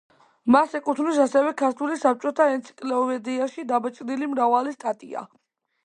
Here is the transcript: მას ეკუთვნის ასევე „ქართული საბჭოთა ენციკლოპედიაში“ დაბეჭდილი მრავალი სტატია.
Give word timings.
მას 0.53 0.71
ეკუთვნის 0.79 1.19
ასევე 1.25 1.51
„ქართული 1.59 1.97
საბჭოთა 2.05 2.49
ენციკლოპედიაში“ 2.55 3.67
დაბეჭდილი 3.75 4.35
მრავალი 4.35 4.79
სტატია. 4.81 5.25